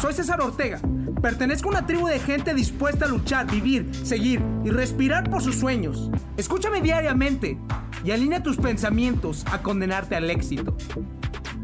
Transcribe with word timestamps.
Soy 0.00 0.12
César 0.12 0.40
Ortega. 0.42 0.78
Pertenezco 1.22 1.68
a 1.68 1.72
una 1.72 1.86
tribu 1.86 2.06
de 2.06 2.18
gente 2.18 2.54
dispuesta 2.54 3.06
a 3.06 3.08
luchar, 3.08 3.50
vivir, 3.50 3.90
seguir 4.04 4.42
y 4.64 4.70
respirar 4.70 5.30
por 5.30 5.42
sus 5.42 5.56
sueños. 5.56 6.10
Escúchame 6.36 6.82
diariamente 6.82 7.58
y 8.04 8.10
alinea 8.10 8.42
tus 8.42 8.58
pensamientos 8.58 9.44
a 9.50 9.62
condenarte 9.62 10.14
al 10.14 10.30
éxito. 10.30 10.76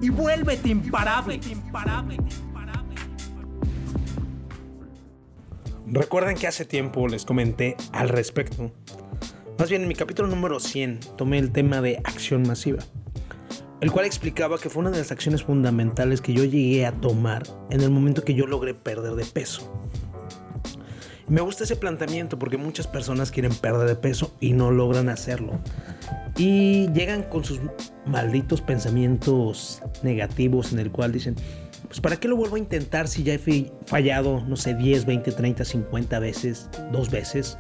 Y 0.01 0.09
vuélvete 0.09 0.71
imparable. 0.71 1.41
Recuerden 5.87 6.37
que 6.37 6.47
hace 6.47 6.65
tiempo 6.65 7.07
les 7.07 7.27
comenté 7.27 7.77
al 7.93 8.09
respecto. 8.09 8.73
Más 9.59 9.69
bien 9.69 9.83
en 9.83 9.89
mi 9.89 9.95
capítulo 9.95 10.29
número 10.29 10.59
100 10.59 11.01
tomé 11.19 11.39
el 11.39 11.53
tema 11.53 11.83
de 11.83 11.99
acción 12.05 12.43
masiva 12.43 12.83
el 13.83 13.91
cual 13.91 14.07
explicaba 14.07 14.59
que 14.59 14.71
fue 14.71 14.81
una 14.81 14.93
de 14.93 14.99
las 14.99 15.11
acciones 15.11 15.43
fundamentales 15.43 16.21
que 16.21 16.33
yo 16.33 16.45
llegué 16.45 16.87
a 16.87 16.93
tomar 16.93 17.43
en 17.69 17.81
el 17.81 17.91
momento 17.91 18.23
que 18.23 18.33
yo 18.33 18.47
logré 18.47 18.75
perder 18.75 19.17
de 19.17 19.25
peso. 19.25 19.69
me 21.27 21.41
gusta 21.41 21.65
ese 21.65 21.75
planteamiento 21.75 22.39
porque 22.39 22.57
muchas 22.57 22.87
personas 22.87 23.33
quieren 23.33 23.53
perder 23.53 23.89
de 23.89 23.97
peso 23.97 24.37
y 24.39 24.53
no 24.53 24.71
logran 24.71 25.09
hacerlo. 25.09 25.59
Y 26.37 26.93
llegan 26.93 27.25
con 27.25 27.43
sus 27.43 27.59
malditos 28.07 28.61
pensamientos 28.61 29.83
negativos 30.05 30.73
en 30.73 30.79
el 30.79 30.93
cual 30.93 31.11
dicen, 31.11 31.35
pues 31.89 32.01
¿para 32.01 32.21
qué 32.21 32.29
lo 32.29 32.37
vuelvo 32.37 32.55
a 32.55 32.61
intentar 32.61 33.09
si 33.09 33.25
ya 33.25 33.35
he 33.35 33.73
fallado, 33.87 34.45
no 34.47 34.55
sé, 34.55 34.75
10, 34.75 35.07
20, 35.07 35.33
30, 35.33 35.65
50 35.65 36.19
veces, 36.21 36.71
dos 36.93 37.11
veces? 37.11 37.59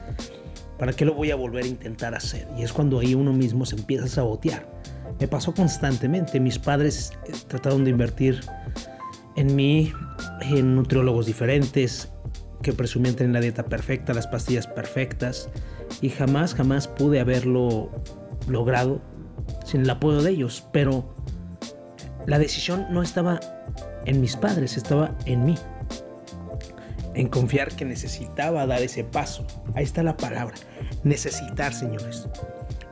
¿Para 0.78 0.92
qué 0.92 1.04
lo 1.04 1.14
voy 1.14 1.32
a 1.32 1.34
volver 1.34 1.64
a 1.64 1.68
intentar 1.68 2.14
hacer? 2.14 2.46
Y 2.56 2.62
es 2.62 2.72
cuando 2.72 3.00
ahí 3.00 3.16
uno 3.16 3.32
mismo 3.32 3.66
se 3.66 3.74
empieza 3.74 4.04
a 4.04 4.08
sabotear 4.08 4.82
me 5.20 5.28
pasó 5.28 5.54
constantemente. 5.54 6.40
Mis 6.40 6.58
padres 6.58 7.12
eh, 7.26 7.32
trataron 7.48 7.84
de 7.84 7.90
invertir 7.90 8.40
en 9.36 9.54
mí, 9.54 9.92
en 10.40 10.74
nutriólogos 10.74 11.26
diferentes, 11.26 12.10
que 12.62 12.72
presumían 12.72 13.14
tener 13.14 13.32
la 13.32 13.40
dieta 13.40 13.64
perfecta, 13.64 14.14
las 14.14 14.26
pastillas 14.26 14.66
perfectas, 14.66 15.48
y 16.00 16.10
jamás, 16.10 16.54
jamás 16.54 16.88
pude 16.88 17.20
haberlo 17.20 17.90
logrado 18.48 19.00
sin 19.64 19.82
el 19.82 19.90
apoyo 19.90 20.22
de 20.22 20.30
ellos. 20.30 20.66
Pero 20.72 21.14
la 22.26 22.38
decisión 22.38 22.86
no 22.90 23.02
estaba 23.02 23.40
en 24.04 24.20
mis 24.20 24.36
padres, 24.36 24.76
estaba 24.76 25.16
en 25.26 25.44
mí. 25.44 25.54
En 27.14 27.28
confiar 27.28 27.74
que 27.74 27.84
necesitaba 27.84 28.66
dar 28.66 28.80
ese 28.80 29.04
paso. 29.04 29.46
Ahí 29.74 29.84
está 29.84 30.02
la 30.02 30.16
palabra. 30.16 30.54
Necesitar, 31.04 31.74
señores. 31.74 32.26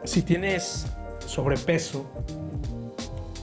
Si 0.05 0.23
tienes 0.23 0.87
sobrepeso 1.27 2.07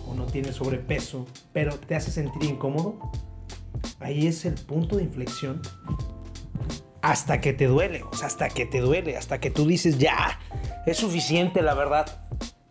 o 0.10 0.14
no 0.14 0.26
tienes 0.26 0.56
sobrepeso, 0.56 1.26
pero 1.54 1.76
te 1.76 1.96
hace 1.96 2.12
sentir 2.12 2.44
incómodo, 2.44 2.98
ahí 4.00 4.28
es 4.28 4.46
el 4.46 4.56
punto 4.56 4.98
de 4.98 5.04
inflexión 5.04 5.62
hasta 7.02 7.40
que 7.40 7.54
te 7.54 7.68
duele, 7.68 8.04
o 8.04 8.16
sea, 8.16 8.28
hasta 8.28 8.50
que 8.50 8.66
te 8.66 8.82
duele, 8.82 9.18
hasta 9.18 9.40
que 9.40 9.50
tú 9.50 9.66
dices, 9.66 9.98
ya, 9.98 10.40
es 10.86 10.98
suficiente, 10.98 11.62
la 11.62 11.74
verdad. 11.74 12.06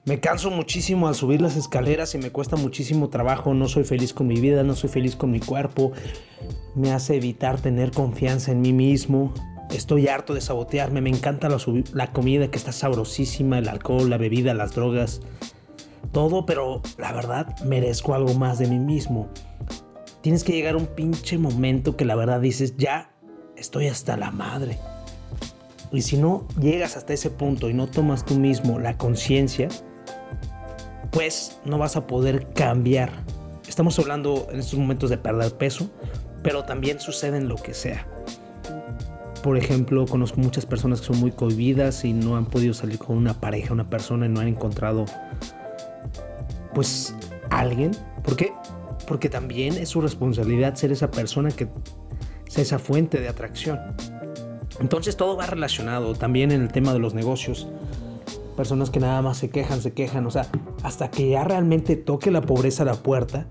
Me 0.05 0.21
canso 0.21 0.51
muchísimo 0.51 1.09
al 1.09 1.15
subir 1.15 1.41
las 1.41 1.57
escaleras 1.57 2.15
y 2.15 2.19
me 2.19 2.31
cuesta 2.31 2.57
muchísimo 2.57 3.09
trabajo, 3.09 3.55
no 3.55 3.67
soy 3.67 3.85
feliz 3.85 4.13
con 4.13 4.27
mi 4.29 4.39
vida, 4.39 4.63
no 4.63 4.77
soy 4.77 4.89
feliz 4.89 5.17
con 5.17 5.31
mi 5.31 5.41
cuerpo, 5.41 5.93
me 6.75 6.93
hace 6.93 7.17
evitar 7.17 7.61
tener 7.61 7.91
confianza 7.91 8.53
en 8.53 8.61
mí 8.61 8.73
mismo, 8.73 9.35
Estoy 9.77 10.09
harto 10.09 10.33
de 10.33 10.41
sabotearme, 10.41 11.03
me 11.03 11.11
encanta 11.11 11.51
la, 11.51 12.13
comida 12.13 12.51
que 12.51 12.57
está 12.57 12.73
sabrosísima, 12.73 13.59
el 13.59 13.69
alcohol, 13.69 14.09
la 14.09 14.17
bebida, 14.17 14.55
las 14.55 14.75
drogas, 14.75 15.21
todo, 16.13 16.47
pero 16.47 16.81
la 16.97 17.13
verdad 17.13 17.59
merezco 17.61 18.15
algo 18.15 18.33
más 18.33 18.59
de 18.59 18.69
mí 18.69 18.79
mismo. 18.79 19.29
Tienes 20.23 20.45
que 20.45 20.53
llegar 20.53 20.77
a 20.77 20.79
un 20.79 20.87
pinche 20.87 21.37
momento 21.37 21.95
que 21.95 22.07
la 22.07 22.15
verdad 22.15 22.41
dices, 22.41 22.79
ya 22.79 23.15
estoy 23.55 23.89
hasta 23.89 24.17
la 24.17 24.31
madre. 24.31 24.79
Y 25.93 26.01
si 26.01 26.17
no 26.17 26.49
llegas 26.59 26.97
hasta 26.97 27.13
ese 27.13 27.29
punto 27.29 27.69
y 27.69 27.75
no 27.75 27.87
tomas 27.87 28.25
tú 28.25 28.37
mismo 28.37 28.79
la 28.79 28.97
conciencia, 28.97 29.69
pues 31.11 31.61
no 31.67 31.77
vas 31.77 31.97
a 31.97 32.07
poder 32.07 32.49
cambiar. 32.55 33.13
Estamos 33.69 33.99
hablando 33.99 34.49
en 34.51 34.61
estos 34.61 34.79
momentos 34.79 35.11
de 35.11 35.19
perder 35.19 35.53
peso, 35.59 35.91
pero 36.43 36.65
también 36.65 36.99
sucede 36.99 37.37
en 37.37 37.49
lo 37.49 37.57
que 37.57 37.75
sea 37.75 38.16
por 39.47 39.57
ejemplo, 39.57 40.07
conozco 40.07 40.41
muchas 40.41 40.67
personas 40.67 41.01
que 41.01 41.07
son 41.07 41.21
muy 41.21 41.31
cohibidas 41.31 42.05
y 42.05 42.13
no 42.13 42.37
han 42.37 42.47
podido 42.47 42.75
salir 42.75 42.99
con 42.99 43.17
una 43.17 43.35
pareja, 43.35 43.73
una 43.73 43.89
persona 43.89 44.27
y 44.27 44.29
no 44.29 44.41
han 44.41 44.49
encontrado, 44.49 45.05
pues, 46.75 47.15
alguien. 47.49 47.93
¿Por 48.25 48.35
qué? 48.35 48.53
Porque 49.07 49.29
también 49.29 49.75
es 49.75 49.91
su 49.91 50.01
responsabilidad 50.01 50.75
ser 50.75 50.91
esa 50.91 51.13
persona 51.13 51.53
que 51.53 51.69
sea 52.49 52.63
esa 52.63 52.81
fuente 52.81 53.21
de 53.21 53.29
atracción. 53.29 53.79
Entonces 54.81 55.17
todo 55.17 55.37
va 55.37 55.47
relacionado 55.47 56.17
también 56.17 56.51
en 56.51 56.63
el 56.63 56.73
tema 56.73 56.93
de 56.93 56.99
los 56.99 57.15
negocios. 57.15 57.69
Personas 58.57 58.91
que 58.91 58.99
nada 58.99 59.23
más 59.23 59.37
se 59.37 59.49
quejan, 59.49 59.81
se 59.81 59.93
quejan, 59.93 60.27
o 60.27 60.31
sea, 60.33 60.49
hasta 60.83 61.09
que 61.09 61.31
ya 61.31 61.45
realmente 61.45 61.95
toque 61.95 62.33
la 62.33 62.41
pobreza 62.41 62.83
a 62.83 62.87
la 62.87 62.95
puerta, 62.95 63.47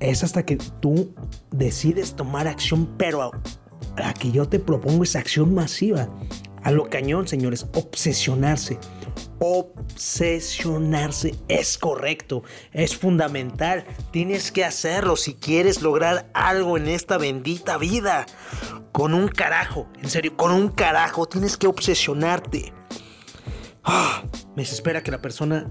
es 0.00 0.24
hasta 0.24 0.46
que 0.46 0.56
tú 0.80 1.12
decides 1.50 2.14
tomar 2.14 2.48
acción, 2.48 2.88
pero 2.96 3.30
la 3.96 4.14
que 4.14 4.30
yo 4.30 4.48
te 4.48 4.58
propongo 4.58 5.04
es 5.04 5.16
acción 5.16 5.54
masiva. 5.54 6.08
A 6.62 6.70
lo 6.70 6.88
cañón, 6.88 7.28
señores, 7.28 7.66
obsesionarse. 7.74 8.78
Obsesionarse 9.38 11.34
es 11.48 11.76
correcto, 11.76 12.42
es 12.72 12.96
fundamental. 12.96 13.84
Tienes 14.10 14.50
que 14.50 14.64
hacerlo 14.64 15.16
si 15.16 15.34
quieres 15.34 15.82
lograr 15.82 16.30
algo 16.32 16.78
en 16.78 16.88
esta 16.88 17.18
bendita 17.18 17.76
vida. 17.76 18.24
Con 18.92 19.12
un 19.12 19.28
carajo, 19.28 19.86
en 20.02 20.08
serio, 20.08 20.36
con 20.36 20.52
un 20.52 20.68
carajo, 20.68 21.26
tienes 21.26 21.58
que 21.58 21.66
obsesionarte. 21.66 22.72
Ah, 23.82 24.22
me 24.56 24.62
desespera 24.62 25.02
que 25.02 25.10
la 25.10 25.20
persona 25.20 25.70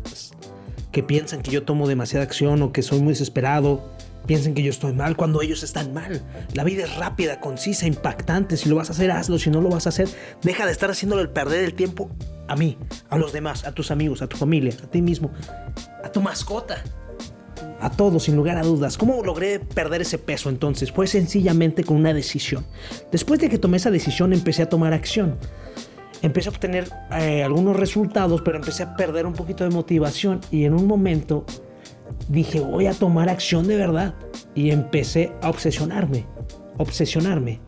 que 0.91 1.01
piensan 1.01 1.41
que 1.41 1.49
yo 1.49 1.63
tomo 1.63 1.87
demasiada 1.87 2.23
acción 2.23 2.61
o 2.61 2.71
que 2.71 2.83
soy 2.83 2.99
muy 2.99 3.13
desesperado 3.13 3.81
piensen 4.25 4.53
que 4.53 4.63
yo 4.63 4.69
estoy 4.69 4.93
mal 4.93 5.15
cuando 5.15 5.41
ellos 5.41 5.63
están 5.63 5.93
mal. 5.93 6.21
La 6.53 6.63
vida 6.63 6.83
es 6.83 6.95
rápida, 6.95 7.39
concisa, 7.39 7.87
impactante. 7.87 8.57
Si 8.57 8.69
lo 8.69 8.75
vas 8.75 8.89
a 8.89 8.93
hacer, 8.93 9.11
hazlo. 9.11 9.39
Si 9.39 9.49
no 9.49 9.61
lo 9.61 9.69
vas 9.69 9.85
a 9.85 9.89
hacer, 9.89 10.07
deja 10.41 10.65
de 10.65 10.71
estar 10.71 10.89
haciéndolo 10.89 11.21
el 11.21 11.29
perder 11.29 11.63
el 11.63 11.73
tiempo 11.73 12.09
a 12.47 12.55
mí, 12.55 12.77
a 13.09 13.17
los 13.17 13.33
demás, 13.33 13.65
a 13.65 13.71
tus 13.71 13.91
amigos, 13.91 14.21
a 14.21 14.27
tu 14.27 14.37
familia, 14.37 14.73
a 14.83 14.87
ti 14.87 15.01
mismo, 15.01 15.31
a 16.03 16.11
tu 16.11 16.21
mascota. 16.21 16.83
A 17.79 17.89
todos, 17.89 18.23
sin 18.23 18.37
lugar 18.37 18.57
a 18.57 18.61
dudas. 18.61 18.97
¿Cómo 18.97 19.21
logré 19.23 19.59
perder 19.59 20.01
ese 20.01 20.17
peso 20.17 20.49
entonces? 20.49 20.91
Fue 20.91 21.05
sencillamente 21.05 21.83
con 21.83 21.97
una 21.97 22.13
decisión. 22.13 22.65
Después 23.11 23.41
de 23.41 23.49
que 23.49 23.57
tomé 23.57 23.75
esa 23.75 23.91
decisión, 23.91 24.31
empecé 24.31 24.63
a 24.63 24.69
tomar 24.69 24.93
acción. 24.93 25.37
Empecé 26.21 26.47
a 26.47 26.51
obtener 26.53 26.89
eh, 27.11 27.43
algunos 27.43 27.75
resultados, 27.75 28.41
pero 28.41 28.57
empecé 28.57 28.83
a 28.83 28.95
perder 28.95 29.25
un 29.25 29.33
poquito 29.33 29.65
de 29.65 29.69
motivación 29.69 30.39
y 30.49 30.63
en 30.63 30.73
un 30.73 30.87
momento 30.87 31.45
dije, 32.27 32.59
voy 32.59 32.87
a 32.87 32.93
tomar 32.93 33.29
acción 33.29 33.67
de 33.67 33.77
verdad. 33.77 34.15
Y 34.55 34.71
empecé 34.71 35.31
a 35.41 35.49
obsesionarme, 35.49 36.25
obsesionarme. 36.77 37.59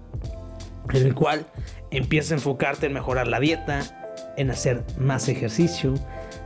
En 0.94 1.06
el 1.06 1.16
cual 1.16 1.46
empiezas 1.92 2.32
a 2.32 2.36
enfocarte 2.36 2.86
en 2.86 2.94
mejorar 2.94 3.28
la 3.28 3.40
dieta, 3.40 4.14
en 4.38 4.52
hacer 4.52 4.84
más 5.00 5.28
ejercicio, 5.30 5.94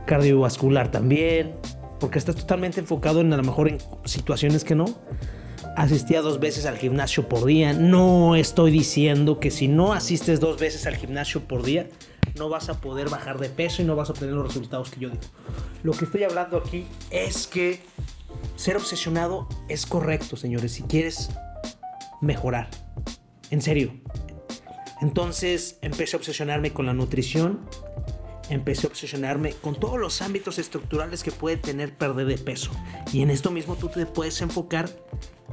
cardiovascular 0.06 0.90
también, 0.90 1.54
porque 1.98 2.18
estás 2.18 2.36
totalmente 2.36 2.80
enfocado 2.80 3.20
en 3.20 3.32
a 3.32 3.36
lo 3.36 3.42
mejor 3.42 3.68
en 3.68 3.78
situaciones 4.04 4.64
que 4.64 4.74
no. 4.74 4.86
Asistía 5.76 6.22
dos 6.22 6.40
veces 6.40 6.66
al 6.66 6.78
gimnasio 6.78 7.28
por 7.28 7.44
día. 7.44 7.72
No 7.72 8.34
estoy 8.34 8.70
diciendo 8.70 9.38
que 9.38 9.50
si 9.50 9.68
no 9.68 9.92
asistes 9.92 10.40
dos 10.40 10.58
veces 10.58 10.86
al 10.86 10.96
gimnasio 10.96 11.42
por 11.42 11.62
día, 11.62 11.86
no 12.36 12.48
vas 12.48 12.68
a 12.68 12.80
poder 12.80 13.08
bajar 13.08 13.38
de 13.38 13.48
peso 13.48 13.82
y 13.82 13.84
no 13.84 13.96
vas 13.96 14.08
a 14.08 14.12
obtener 14.12 14.34
los 14.34 14.46
resultados 14.46 14.90
que 14.90 15.00
yo 15.00 15.10
digo. 15.10 15.22
Lo 15.82 15.92
que 15.92 16.04
estoy 16.04 16.24
hablando 16.24 16.58
aquí 16.58 16.86
es 17.10 17.46
que 17.46 17.82
ser 18.56 18.76
obsesionado 18.76 19.48
es 19.68 19.86
correcto, 19.86 20.36
señores, 20.36 20.72
si 20.72 20.82
quieres 20.82 21.30
mejorar. 22.20 22.68
En 23.50 23.62
serio. 23.62 23.92
Entonces 25.00 25.78
empecé 25.80 26.16
a 26.16 26.18
obsesionarme 26.18 26.72
con 26.72 26.86
la 26.86 26.92
nutrición, 26.92 27.60
empecé 28.50 28.86
a 28.86 28.90
obsesionarme 28.90 29.54
con 29.54 29.78
todos 29.78 29.98
los 29.98 30.20
ámbitos 30.22 30.58
estructurales 30.58 31.22
que 31.22 31.32
puede 31.32 31.56
tener 31.56 31.94
perder 31.94 32.26
de 32.26 32.36
peso. 32.36 32.72
Y 33.12 33.22
en 33.22 33.30
esto 33.30 33.50
mismo 33.50 33.76
tú 33.76 33.88
te 33.88 34.04
puedes 34.06 34.40
enfocar 34.42 34.90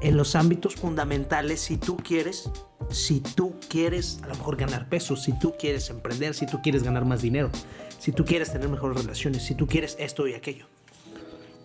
en 0.01 0.17
los 0.17 0.35
ámbitos 0.35 0.75
fundamentales 0.75 1.61
si 1.61 1.77
tú 1.77 1.97
quieres, 1.97 2.49
si 2.89 3.21
tú 3.21 3.55
quieres 3.69 4.19
a 4.23 4.27
lo 4.27 4.35
mejor 4.35 4.57
ganar 4.57 4.89
peso, 4.89 5.15
si 5.15 5.37
tú 5.37 5.55
quieres 5.57 5.89
emprender, 5.89 6.33
si 6.33 6.45
tú 6.45 6.61
quieres 6.61 6.83
ganar 6.83 7.05
más 7.05 7.21
dinero, 7.21 7.49
si 7.99 8.11
tú 8.11 8.25
quieres 8.25 8.51
tener 8.51 8.69
mejores 8.69 8.99
relaciones, 8.99 9.43
si 9.43 9.55
tú 9.55 9.67
quieres 9.67 9.95
esto 9.99 10.27
y 10.27 10.33
aquello. 10.33 10.65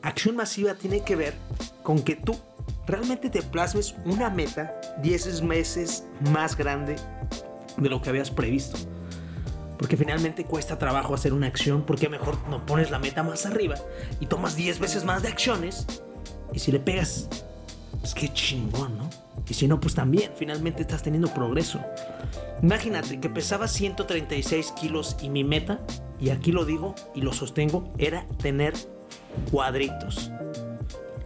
Acción 0.02 0.36
masiva 0.36 0.74
tiene 0.74 1.02
que 1.02 1.16
ver 1.16 1.34
con 1.82 2.02
que 2.02 2.16
tú 2.16 2.36
realmente 2.86 3.30
te 3.30 3.42
plasmes 3.42 3.94
una 4.04 4.30
meta 4.30 4.80
10 5.02 5.42
meses 5.42 6.04
más 6.30 6.56
grande 6.56 6.96
de 7.76 7.88
lo 7.88 8.02
que 8.02 8.10
habías 8.10 8.30
previsto. 8.30 8.78
Porque 9.78 9.96
finalmente 9.96 10.44
cuesta 10.44 10.78
trabajo 10.78 11.14
hacer 11.14 11.32
una 11.32 11.46
acción, 11.46 11.82
porque 11.82 12.08
mejor 12.08 12.36
no 12.48 12.64
pones 12.66 12.90
la 12.90 12.98
meta 12.98 13.22
más 13.22 13.46
arriba 13.46 13.76
y 14.20 14.26
tomas 14.26 14.56
10 14.56 14.78
veces 14.78 15.04
más 15.04 15.22
de 15.22 15.28
acciones. 15.28 15.86
Y 16.52 16.58
si 16.58 16.70
le 16.70 16.78
pegas 16.78 17.28
pues 18.02 18.14
qué 18.14 18.32
chingón, 18.32 18.98
¿no? 18.98 19.08
Y 19.48 19.54
si 19.54 19.68
no, 19.68 19.78
pues 19.78 19.94
también, 19.94 20.32
finalmente 20.36 20.82
estás 20.82 21.02
teniendo 21.02 21.32
progreso. 21.32 21.80
Imagínate 22.60 23.20
que 23.20 23.28
pesaba 23.28 23.68
136 23.68 24.72
kilos 24.72 25.16
y 25.22 25.30
mi 25.30 25.44
meta, 25.44 25.80
y 26.20 26.30
aquí 26.30 26.50
lo 26.50 26.64
digo 26.64 26.96
y 27.14 27.20
lo 27.20 27.32
sostengo, 27.32 27.92
era 27.98 28.26
tener 28.42 28.74
cuadritos. 29.52 30.32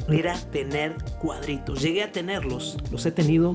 Era 0.08 0.38
tener 0.52 0.96
cuadritos. 1.18 1.80
Llegué 1.80 2.02
a 2.02 2.12
tenerlos, 2.12 2.76
los 2.90 3.06
he 3.06 3.10
tenido 3.10 3.54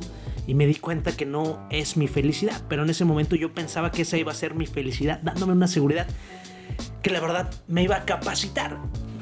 y 0.51 0.53
me 0.53 0.67
di 0.67 0.75
cuenta 0.75 1.13
que 1.13 1.25
no 1.25 1.65
es 1.69 1.95
mi 1.95 2.09
felicidad. 2.09 2.61
Pero 2.67 2.83
en 2.83 2.89
ese 2.89 3.05
momento 3.05 3.37
yo 3.37 3.53
pensaba 3.53 3.89
que 3.89 4.01
esa 4.01 4.17
iba 4.17 4.33
a 4.33 4.35
ser 4.35 4.53
mi 4.53 4.65
felicidad, 4.65 5.21
dándome 5.23 5.53
una 5.53 5.69
seguridad 5.69 6.07
que 7.01 7.09
la 7.09 7.21
verdad 7.21 7.49
me 7.69 7.83
iba 7.83 7.95
a 7.95 8.03
capacitar. 8.03 8.77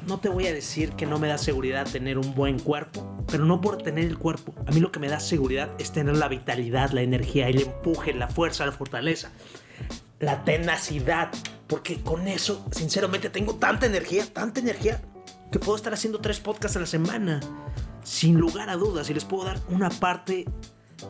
No 0.07 0.19
te 0.19 0.27
voy 0.27 0.47
a 0.47 0.53
decir 0.53 0.93
que 0.93 1.05
no 1.05 1.19
me 1.19 1.27
da 1.27 1.37
seguridad 1.37 1.87
tener 1.87 2.17
un 2.17 2.33
buen 2.33 2.57
cuerpo, 2.57 3.23
pero 3.27 3.45
no 3.45 3.61
por 3.61 3.77
tener 3.77 4.05
el 4.05 4.17
cuerpo. 4.17 4.55
A 4.65 4.71
mí 4.71 4.79
lo 4.79 4.91
que 4.91 4.99
me 4.99 5.07
da 5.07 5.19
seguridad 5.19 5.69
es 5.77 5.91
tener 5.91 6.17
la 6.17 6.29
vitalidad, 6.29 6.89
la 6.93 7.03
energía, 7.03 7.47
el 7.47 7.61
empuje, 7.61 8.11
la 8.15 8.27
fuerza, 8.27 8.65
la 8.65 8.71
fortaleza, 8.71 9.29
la 10.19 10.43
tenacidad. 10.43 11.29
Porque 11.67 12.01
con 12.01 12.27
eso, 12.27 12.65
sinceramente, 12.71 13.29
tengo 13.29 13.53
tanta 13.53 13.85
energía, 13.85 14.25
tanta 14.33 14.61
energía, 14.61 14.99
que 15.51 15.59
puedo 15.59 15.75
estar 15.75 15.93
haciendo 15.93 16.21
tres 16.21 16.39
podcasts 16.39 16.75
a 16.75 16.79
la 16.79 16.87
semana. 16.87 17.39
Sin 18.03 18.39
lugar 18.39 18.71
a 18.71 18.77
dudas. 18.77 19.11
Y 19.11 19.13
les 19.13 19.25
puedo 19.25 19.45
dar 19.45 19.59
una 19.69 19.91
parte 19.91 20.47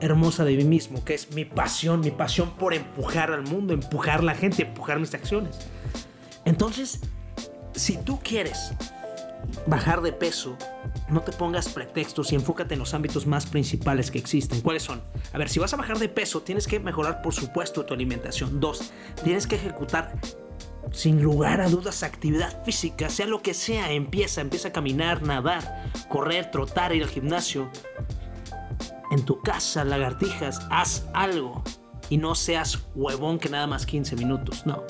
hermosa 0.01 0.45
de 0.45 0.55
mí 0.55 0.63
mismo, 0.63 1.03
que 1.03 1.13
es 1.13 1.31
mi 1.31 1.45
pasión, 1.45 2.01
mi 2.01 2.11
pasión 2.11 2.51
por 2.51 2.73
empujar 2.73 3.31
al 3.31 3.43
mundo, 3.43 3.73
empujar 3.73 4.19
a 4.19 4.23
la 4.23 4.35
gente, 4.35 4.63
empujar 4.63 4.99
mis 4.99 5.13
acciones. 5.13 5.57
Entonces, 6.45 7.01
si 7.73 7.97
tú 7.97 8.19
quieres 8.23 8.73
bajar 9.65 10.01
de 10.01 10.11
peso, 10.11 10.57
no 11.09 11.21
te 11.21 11.31
pongas 11.31 11.69
pretextos 11.69 12.31
y 12.31 12.35
enfócate 12.35 12.73
en 12.73 12.79
los 12.79 12.93
ámbitos 12.93 13.25
más 13.25 13.45
principales 13.45 14.11
que 14.11 14.19
existen. 14.19 14.61
¿Cuáles 14.61 14.83
son? 14.83 15.01
A 15.33 15.37
ver, 15.37 15.49
si 15.49 15.59
vas 15.59 15.73
a 15.73 15.77
bajar 15.77 15.97
de 15.99 16.09
peso, 16.09 16.41
tienes 16.41 16.67
que 16.67 16.79
mejorar, 16.79 17.21
por 17.21 17.33
supuesto, 17.33 17.85
tu 17.85 17.93
alimentación. 17.93 18.59
Dos, 18.59 18.91
tienes 19.23 19.47
que 19.47 19.55
ejecutar 19.55 20.19
sin 20.91 21.21
lugar 21.21 21.61
a 21.61 21.69
dudas 21.69 22.03
actividad 22.03 22.63
física, 22.63 23.09
sea 23.09 23.27
lo 23.27 23.41
que 23.41 23.53
sea, 23.53 23.91
empieza, 23.91 24.41
empieza 24.41 24.69
a 24.69 24.71
caminar, 24.71 25.21
nadar, 25.21 25.83
correr, 26.09 26.51
trotar, 26.51 26.95
ir 26.95 27.03
al 27.03 27.09
gimnasio. 27.09 27.69
En 29.11 29.25
tu 29.25 29.41
casa, 29.41 29.83
lagartijas, 29.83 30.67
haz 30.69 31.07
algo 31.13 31.63
y 32.09 32.17
no 32.17 32.35
seas 32.35 32.87
huevón 32.95 33.39
que 33.39 33.49
nada 33.49 33.67
más 33.67 33.85
15 33.85 34.15
minutos, 34.15 34.65
no. 34.65 34.83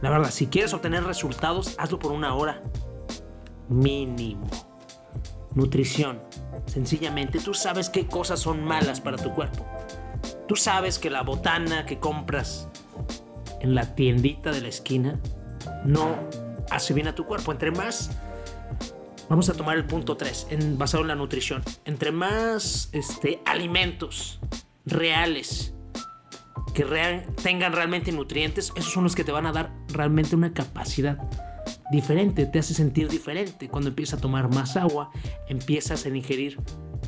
La 0.00 0.10
verdad, 0.10 0.30
si 0.30 0.46
quieres 0.46 0.72
obtener 0.72 1.04
resultados, 1.04 1.74
hazlo 1.78 1.98
por 1.98 2.12
una 2.12 2.34
hora. 2.34 2.62
Mínimo. 3.68 4.46
Nutrición. 5.54 6.20
Sencillamente, 6.66 7.40
tú 7.40 7.54
sabes 7.54 7.90
qué 7.90 8.06
cosas 8.06 8.40
son 8.40 8.64
malas 8.64 9.00
para 9.00 9.16
tu 9.16 9.32
cuerpo. 9.32 9.66
Tú 10.46 10.56
sabes 10.56 10.98
que 10.98 11.10
la 11.10 11.22
botana 11.22 11.86
que 11.86 11.98
compras 11.98 12.68
en 13.60 13.74
la 13.74 13.94
tiendita 13.94 14.50
de 14.50 14.60
la 14.60 14.68
esquina 14.68 15.20
no 15.84 16.16
hace 16.70 16.94
bien 16.94 17.08
a 17.08 17.14
tu 17.14 17.24
cuerpo. 17.24 17.52
Entre 17.52 17.70
más... 17.70 18.10
Vamos 19.28 19.50
a 19.50 19.54
tomar 19.54 19.76
el 19.76 19.84
punto 19.84 20.16
3, 20.16 20.46
en, 20.50 20.78
basado 20.78 21.02
en 21.02 21.08
la 21.08 21.14
nutrición. 21.14 21.62
Entre 21.84 22.12
más 22.12 22.88
este, 22.92 23.40
alimentos 23.44 24.40
reales 24.86 25.74
que 26.72 26.84
tengan 27.42 27.72
realmente 27.72 28.10
nutrientes, 28.12 28.72
esos 28.74 28.92
son 28.92 29.04
los 29.04 29.14
que 29.14 29.24
te 29.24 29.32
van 29.32 29.46
a 29.46 29.52
dar 29.52 29.72
realmente 29.88 30.34
una 30.34 30.54
capacidad 30.54 31.18
diferente, 31.90 32.46
te 32.46 32.58
hace 32.58 32.72
sentir 32.72 33.08
diferente. 33.08 33.68
Cuando 33.68 33.90
empiezas 33.90 34.18
a 34.18 34.22
tomar 34.22 34.48
más 34.48 34.76
agua, 34.76 35.10
empiezas 35.48 36.06
a 36.06 36.08
ingerir 36.08 36.58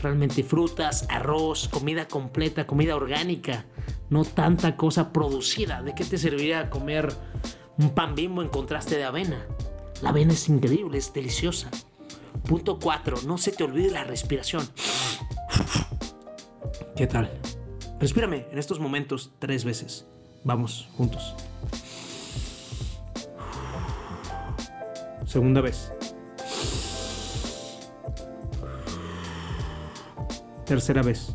realmente 0.02 0.42
frutas, 0.42 1.06
arroz, 1.08 1.68
comida 1.68 2.06
completa, 2.08 2.66
comida 2.66 2.96
orgánica, 2.96 3.64
no 4.10 4.24
tanta 4.24 4.76
cosa 4.76 5.12
producida. 5.12 5.82
¿De 5.82 5.94
qué 5.94 6.04
te 6.04 6.18
serviría 6.18 6.68
comer 6.68 7.14
un 7.78 7.90
pan 7.90 8.14
bimbo 8.14 8.42
en 8.42 8.48
contraste 8.48 8.96
de 8.96 9.04
avena? 9.04 9.46
La 10.02 10.10
avena 10.10 10.32
es 10.32 10.48
increíble, 10.48 10.98
es 10.98 11.12
deliciosa. 11.12 11.70
Punto 12.46 12.78
4. 12.78 13.22
No 13.26 13.38
se 13.38 13.52
te 13.52 13.64
olvide 13.64 13.90
la 13.90 14.04
respiración. 14.04 14.68
¿Qué 16.96 17.06
tal? 17.06 17.30
Respírame 17.98 18.46
en 18.50 18.58
estos 18.58 18.80
momentos 18.80 19.32
tres 19.38 19.64
veces. 19.64 20.06
Vamos, 20.42 20.88
juntos. 20.96 21.34
Segunda 25.26 25.60
vez. 25.60 25.92
Tercera 30.64 31.02
vez. 31.02 31.34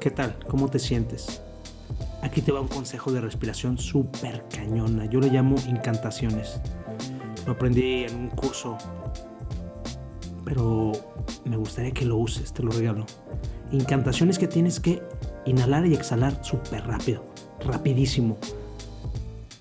¿Qué 0.00 0.10
tal? 0.10 0.38
¿Cómo 0.48 0.68
te 0.68 0.78
sientes? 0.78 1.43
Aquí 2.24 2.40
te 2.40 2.52
va 2.52 2.60
un 2.62 2.68
consejo 2.68 3.12
de 3.12 3.20
respiración 3.20 3.76
súper 3.76 4.46
cañona. 4.48 5.04
Yo 5.04 5.20
lo 5.20 5.26
llamo 5.26 5.56
incantaciones. 5.68 6.58
Lo 7.44 7.52
aprendí 7.52 8.04
en 8.04 8.16
un 8.16 8.28
curso, 8.30 8.78
pero 10.42 10.92
me 11.44 11.58
gustaría 11.58 11.92
que 11.92 12.06
lo 12.06 12.16
uses, 12.16 12.54
te 12.54 12.62
lo 12.62 12.70
regalo. 12.70 13.04
Incantaciones 13.72 14.38
que 14.38 14.48
tienes 14.48 14.80
que 14.80 15.02
inhalar 15.44 15.84
y 15.84 15.92
exhalar 15.92 16.42
súper 16.42 16.86
rápido, 16.86 17.26
rapidísimo. 17.60 18.38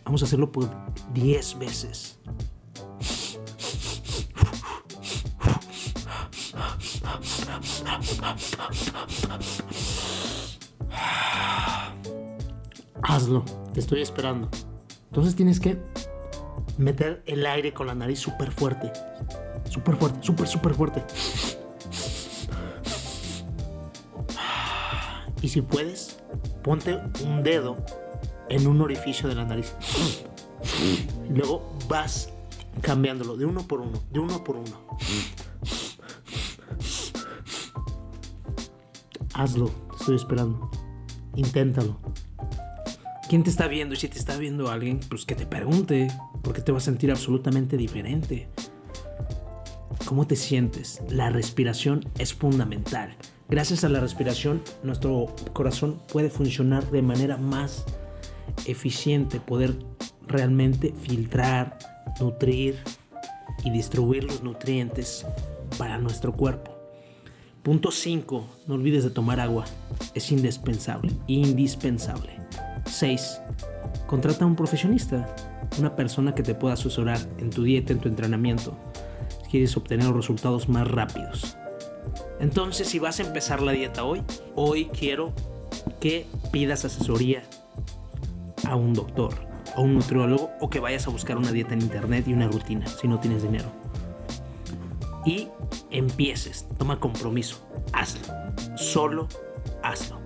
Vamos 0.05 0.21
a 0.21 0.25
hacerlo 0.25 0.49
por 0.49 0.69
10 1.13 1.59
veces. 1.59 2.17
Hazlo, 13.03 13.43
te 13.73 13.79
estoy 13.79 14.01
esperando. 14.01 14.49
Entonces 15.09 15.35
tienes 15.35 15.59
que 15.59 15.77
meter 16.77 17.21
el 17.25 17.45
aire 17.45 17.73
con 17.73 17.87
la 17.87 17.95
nariz 17.95 18.19
súper 18.19 18.51
fuerte. 18.51 18.91
Súper 19.69 19.95
fuerte, 19.97 20.19
súper, 20.21 20.47
súper 20.47 20.73
fuerte. 20.73 21.03
Y 25.41 25.49
si 25.49 25.61
puedes, 25.61 26.19
ponte 26.63 27.01
un 27.25 27.43
dedo 27.43 27.75
en 28.49 28.65
un 28.65 28.81
orificio 28.81 29.27
de 29.27 29.35
la 29.35 29.43
nariz. 29.43 29.75
Y 31.29 31.33
luego 31.33 31.77
vas 31.89 32.29
cambiándolo 32.81 33.35
de 33.35 33.45
uno 33.45 33.67
por 33.67 33.81
uno, 33.81 33.99
de 34.11 34.19
uno 34.19 34.43
por 34.43 34.55
uno. 34.55 34.97
Hazlo, 39.33 39.67
te 39.67 39.95
estoy 39.97 40.15
esperando. 40.15 40.71
Inténtalo. 41.35 41.99
¿Quién 43.33 43.41
te 43.43 43.49
está 43.49 43.67
viendo? 43.67 43.95
Y 43.95 43.97
si 43.97 44.07
te 44.09 44.19
está 44.19 44.37
viendo 44.37 44.69
alguien, 44.69 44.99
pues 45.09 45.25
que 45.25 45.33
te 45.33 45.47
pregunte, 45.47 46.07
porque 46.43 46.61
te 46.61 46.71
va 46.71 46.77
a 46.77 46.81
sentir 46.81 47.09
absolutamente 47.09 47.77
diferente. 47.77 48.47
¿Cómo 50.05 50.27
te 50.27 50.35
sientes? 50.35 51.01
La 51.09 51.31
respiración 51.31 52.07
es 52.19 52.35
fundamental. 52.35 53.15
Gracias 53.49 53.83
a 53.83 53.89
la 53.89 53.99
respiración, 53.99 54.61
nuestro 54.83 55.33
corazón 55.51 55.99
puede 56.11 56.29
funcionar 56.29 56.91
de 56.91 57.01
manera 57.01 57.37
más 57.37 57.85
eficiente, 58.67 59.39
poder 59.39 59.79
realmente 60.27 60.93
filtrar, 61.01 61.79
nutrir 62.19 62.77
y 63.63 63.71
distribuir 63.71 64.25
los 64.25 64.43
nutrientes 64.43 65.25
para 65.79 65.97
nuestro 65.97 66.33
cuerpo. 66.33 66.77
Punto 67.63 67.89
5. 67.89 68.47
No 68.67 68.75
olvides 68.75 69.03
de 69.03 69.09
tomar 69.09 69.39
agua. 69.39 69.65
Es 70.13 70.31
indispensable. 70.31 71.11
Indispensable. 71.25 72.43
6. 72.85 73.41
Contrata 74.07 74.45
a 74.45 74.47
un 74.47 74.55
profesionista. 74.55 75.35
Una 75.79 75.95
persona 75.95 76.35
que 76.35 76.43
te 76.43 76.55
pueda 76.55 76.75
asesorar 76.75 77.19
en 77.37 77.49
tu 77.49 77.63
dieta, 77.63 77.93
en 77.93 77.99
tu 77.99 78.09
entrenamiento. 78.09 78.77
Si 79.43 79.51
quieres 79.51 79.75
obtener 79.77 80.11
resultados 80.13 80.69
más 80.69 80.87
rápidos. 80.87 81.57
Entonces, 82.39 82.87
si 82.87 82.99
vas 82.99 83.19
a 83.19 83.23
empezar 83.23 83.61
la 83.61 83.71
dieta 83.71 84.03
hoy, 84.03 84.21
hoy 84.55 84.85
quiero 84.87 85.33
que 85.99 86.27
pidas 86.51 86.85
asesoría 86.85 87.43
a 88.65 88.75
un 88.75 88.93
doctor, 88.93 89.33
a 89.75 89.81
un 89.81 89.95
nutriólogo 89.95 90.51
o 90.59 90.69
que 90.69 90.79
vayas 90.79 91.07
a 91.07 91.09
buscar 91.09 91.37
una 91.37 91.51
dieta 91.51 91.73
en 91.73 91.81
internet 91.81 92.27
y 92.27 92.33
una 92.33 92.47
rutina 92.47 92.87
si 92.87 93.07
no 93.07 93.19
tienes 93.19 93.43
dinero. 93.43 93.71
Y 95.25 95.47
empieces, 95.89 96.67
toma 96.77 96.99
compromiso, 96.99 97.65
hazlo, 97.93 98.27
solo 98.75 99.27
hazlo. 99.81 100.22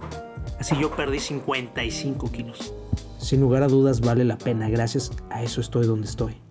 Así 0.59 0.75
yo 0.79 0.95
perdí 0.95 1.19
55 1.19 2.31
kilos. 2.31 2.73
Sin 3.19 3.41
lugar 3.41 3.63
a 3.63 3.67
dudas 3.67 4.01
vale 4.01 4.25
la 4.25 4.37
pena, 4.37 4.69
gracias 4.69 5.11
a 5.29 5.43
eso 5.43 5.61
estoy 5.61 5.85
donde 5.85 6.07
estoy. 6.07 6.41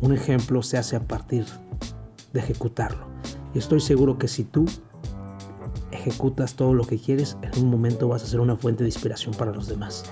Un 0.00 0.12
ejemplo 0.12 0.62
se 0.62 0.78
hace 0.78 0.96
a 0.96 1.00
partir 1.00 1.46
de 2.32 2.40
ejecutarlo. 2.40 3.06
Y 3.54 3.58
estoy 3.58 3.80
seguro 3.80 4.18
que 4.18 4.28
si 4.28 4.44
tú 4.44 4.64
ejecutas 5.90 6.54
todo 6.54 6.74
lo 6.74 6.86
que 6.86 6.98
quieres, 6.98 7.36
en 7.42 7.62
un 7.62 7.70
momento 7.70 8.08
vas 8.08 8.22
a 8.22 8.26
ser 8.26 8.40
una 8.40 8.56
fuente 8.56 8.82
de 8.82 8.88
inspiración 8.88 9.34
para 9.34 9.52
los 9.52 9.68
demás. 9.68 10.04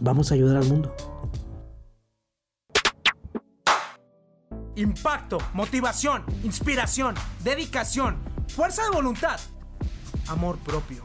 Vamos 0.00 0.30
a 0.30 0.34
ayudar 0.34 0.56
al 0.56 0.66
mundo. 0.66 0.94
impacto, 4.76 5.38
motivación, 5.52 6.24
inspiración, 6.42 7.14
dedicación, 7.42 8.16
fuerza 8.48 8.82
de 8.84 8.90
voluntad, 8.90 9.38
amor 10.28 10.58
propio, 10.58 11.04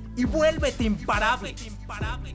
y 0.21 0.25
vuélvete 0.25 0.83
imparable. 0.83 1.55
imparable. 1.65 2.31